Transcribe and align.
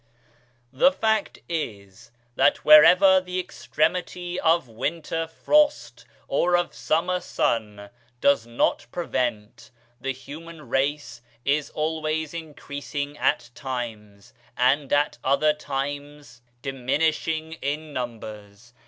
The 0.73 0.91
fact 0.91 1.37
is, 1.47 2.09
that 2.35 2.65
wherever 2.65 3.21
the 3.21 3.37
extremity 3.39 4.39
of 4.39 4.67
winter 4.67 5.27
frost 5.27 6.05
or 6.27 6.57
of 6.57 6.73
summer 6.73 7.19
sun 7.19 7.91
does 8.19 8.47
not 8.47 8.87
prevent, 8.91 9.69
the 9.99 10.11
human 10.11 10.67
race 10.67 11.21
is 11.45 11.69
always 11.69 12.33
increasing 12.33 13.15
at 13.19 13.51
times, 13.53 14.33
and 14.57 14.91
at 14.91 15.19
other 15.23 15.53
times 15.53 16.41
diminishing 16.63 17.53
in 17.61 17.93
numbers. 17.93 18.73